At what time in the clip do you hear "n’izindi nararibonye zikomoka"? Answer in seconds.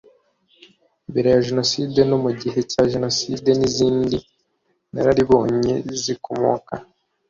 3.59-6.73